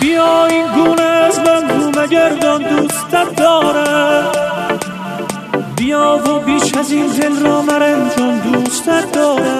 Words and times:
بیا 0.00 0.46
این 0.46 0.66
گونه 0.72 1.02
از 1.02 1.38
من 1.38 1.68
رو 1.68 2.00
مگردان 2.00 2.62
دوستت 2.62 3.36
دارم. 3.36 4.32
بیا 5.76 6.20
و 6.26 6.40
بیش 6.40 6.74
از 6.74 6.90
این 6.90 7.06
دل 7.06 7.40
را 7.40 7.62
مرنجان 7.62 8.38
دوستت 8.38 9.12
دارم. 9.12 9.55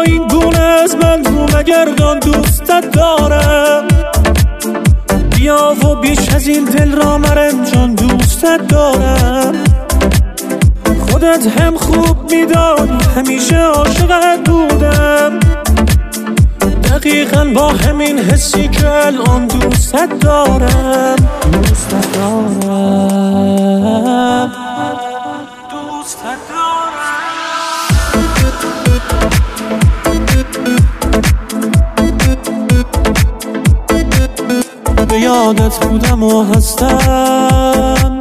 این 0.00 0.28
گونه 0.28 0.58
از 0.58 0.96
من 0.96 1.24
رو 1.24 1.58
مگردان 1.58 2.18
دوستت 2.18 2.90
دارم. 2.90 3.84
بیا 5.36 5.76
و 5.82 5.94
بیش 5.94 6.28
از 6.34 6.48
این 6.48 6.64
دل 6.64 6.92
را 6.92 7.18
مرنجان 7.18 7.94
دوستت 7.94 8.66
دارم. 8.68 9.52
خودت 11.10 11.46
هم 11.46 11.76
خوب 11.76 12.32
میدانی 12.32 12.98
همیشه 13.16 13.58
عاشقت 13.58 14.48
بودم. 14.50 15.40
دقیقا 16.84 17.44
با 17.54 17.68
همین 17.68 18.18
حسی 18.18 18.68
که 18.68 19.06
الان 19.06 19.46
دوستت 19.46 20.18
دارم. 20.20 21.37
یادت 35.18 35.86
بودم 35.86 36.22
و 36.22 36.42
هستم. 36.42 38.18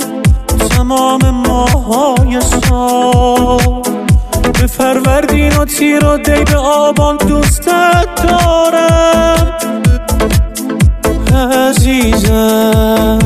تمام 0.69 1.29
ماهای 1.29 2.41
سال. 2.41 3.81
به 4.53 4.67
فروردین 4.67 5.57
و 5.57 5.65
تیر 5.65 6.05
و 6.05 6.17
دی 6.17 6.43
به 6.43 6.57
آبان 6.57 7.17
دوستت 7.17 8.07
دارم. 8.23 9.53
عزیزم 11.35 13.19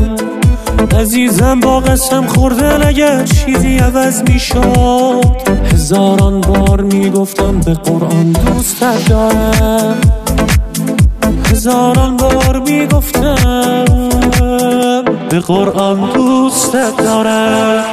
عزیزم 1.00 1.60
با 1.60 1.80
قسم 1.80 2.28
خوردن 2.28 2.88
اگر 2.88 3.24
چیزی 3.24 3.78
عوض 3.78 4.22
می 4.22 4.40
شد 4.40 5.42
هزاران 5.74 6.42
بار 6.42 6.82
می 6.82 7.10
گفتم 7.10 7.60
به 7.60 7.74
قرآن 7.74 8.32
دوستت 8.32 9.10
دارم. 9.10 10.21
هزاران 11.62 12.18
بار 12.18 12.60
می 12.60 12.88
گفتم 12.88 14.26
به 15.30 15.40
قرآن 15.40 16.12
دوستت 16.14 16.98
دارم. 16.98 17.84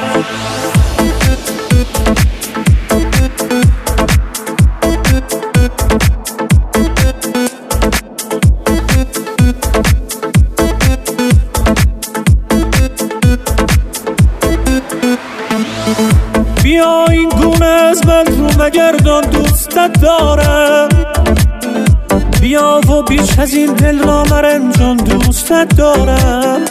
بیا 16.63 17.05
این 17.09 17.29
گونه 17.29 17.65
از 17.65 18.07
من 18.07 18.25
رو 18.25 18.63
مگردان 18.63 19.23
دوستت 19.23 20.01
دارم. 20.01 21.08
بیا 22.49 22.81
و 22.87 23.01
بیش 23.01 23.39
از 23.39 23.53
این 23.53 23.73
دل 23.73 23.99
را 23.99 24.23
مرنجان 24.23 24.97
دوستت 24.97 25.75
دارم 25.77 26.65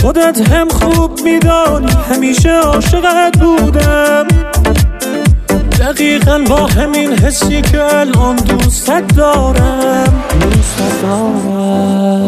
خودت 0.00 0.50
هم 0.50 0.68
خوب 0.68 1.20
میدانی 1.20 1.92
همیشه 2.10 2.50
عاشقت 2.50 3.38
بودم. 3.38 4.26
دقیقا 5.80 6.44
با 6.48 6.66
همین 6.66 7.12
حسی 7.12 7.62
که 7.62 7.84
الان 7.84 8.36
دوستت 8.36 9.16
دارم. 9.16 10.24
دوستت 10.40 11.02
دارم. 11.02 12.20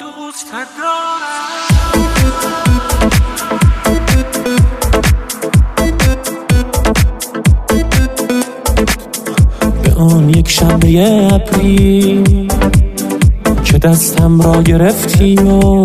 دوستت 0.00 0.68
دارم. 0.78 2.77
آن 9.98 10.28
یک 10.28 10.48
شنبه 10.48 11.28
اپریل 11.34 12.48
که 13.64 13.78
دستم 13.78 14.40
را 14.40 14.62
گرفتی 14.62 15.36
و 15.36 15.84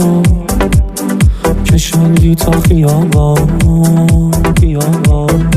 کشاندی 1.74 2.35
تا 2.35 2.52
خیابان 2.52 4.31
خیابان. 4.59 5.50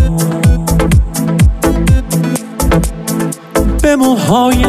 به 3.83 3.97
موهای 3.97 4.65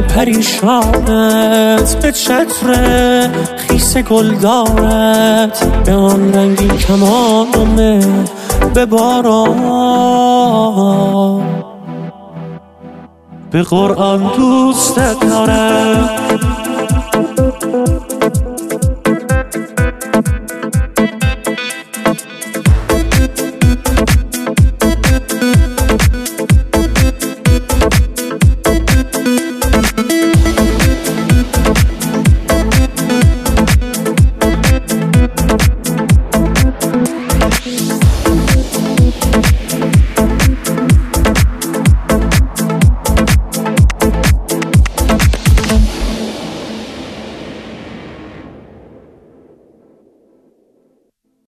پریشانت 0.00 1.96
به 2.02 2.12
چتر 2.12 3.30
خیس 3.56 3.96
گلدارت 3.96 5.64
به 5.84 5.92
آن 5.92 6.34
رنگی 6.34 6.68
کمانه 6.68 8.00
به 8.74 8.86
باران. 8.86 10.34
به 13.54 13.62
قرآن 13.62 14.32
دوستت 14.36 15.20
دارم. 15.20 16.53